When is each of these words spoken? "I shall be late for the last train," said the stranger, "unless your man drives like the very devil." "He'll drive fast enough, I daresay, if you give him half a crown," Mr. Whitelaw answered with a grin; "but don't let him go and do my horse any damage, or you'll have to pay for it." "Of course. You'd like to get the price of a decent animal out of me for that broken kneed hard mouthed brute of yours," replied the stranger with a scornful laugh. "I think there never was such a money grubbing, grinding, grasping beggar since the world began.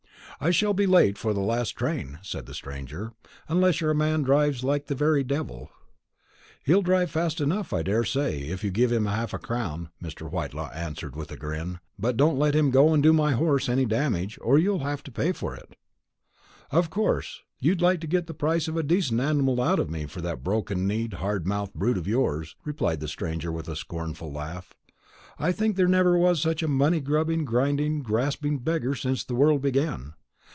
"I 0.43 0.49
shall 0.49 0.73
be 0.73 0.87
late 0.87 1.19
for 1.19 1.35
the 1.35 1.39
last 1.39 1.73
train," 1.75 2.17
said 2.23 2.47
the 2.47 2.55
stranger, 2.55 3.13
"unless 3.47 3.79
your 3.79 3.93
man 3.93 4.23
drives 4.23 4.63
like 4.63 4.87
the 4.87 4.95
very 4.95 5.23
devil." 5.23 5.69
"He'll 6.63 6.81
drive 6.81 7.11
fast 7.11 7.39
enough, 7.39 7.71
I 7.71 7.83
daresay, 7.83 8.47
if 8.47 8.63
you 8.63 8.71
give 8.71 8.91
him 8.91 9.05
half 9.05 9.35
a 9.35 9.37
crown," 9.37 9.91
Mr. 10.01 10.27
Whitelaw 10.27 10.71
answered 10.73 11.15
with 11.15 11.29
a 11.31 11.37
grin; 11.37 11.77
"but 11.99 12.17
don't 12.17 12.39
let 12.39 12.55
him 12.55 12.71
go 12.71 12.91
and 12.91 13.03
do 13.03 13.13
my 13.13 13.33
horse 13.33 13.69
any 13.69 13.85
damage, 13.85 14.39
or 14.41 14.57
you'll 14.57 14.79
have 14.79 15.03
to 15.03 15.11
pay 15.11 15.31
for 15.31 15.53
it." 15.55 15.75
"Of 16.71 16.89
course. 16.89 17.43
You'd 17.59 17.83
like 17.83 18.01
to 18.01 18.07
get 18.07 18.25
the 18.25 18.33
price 18.33 18.67
of 18.67 18.75
a 18.75 18.81
decent 18.81 19.21
animal 19.21 19.61
out 19.61 19.77
of 19.77 19.91
me 19.91 20.07
for 20.07 20.21
that 20.21 20.43
broken 20.43 20.87
kneed 20.87 21.13
hard 21.15 21.45
mouthed 21.45 21.75
brute 21.75 21.99
of 21.99 22.07
yours," 22.07 22.55
replied 22.65 22.99
the 22.99 23.07
stranger 23.07 23.51
with 23.51 23.67
a 23.69 23.75
scornful 23.75 24.31
laugh. 24.33 24.73
"I 25.37 25.51
think 25.51 25.75
there 25.75 25.87
never 25.87 26.17
was 26.17 26.41
such 26.41 26.63
a 26.63 26.67
money 26.67 26.99
grubbing, 26.99 27.45
grinding, 27.45 28.01
grasping 28.01 28.57
beggar 28.57 28.95
since 28.95 29.23
the 29.23 29.35
world 29.35 29.61
began. 29.61 30.13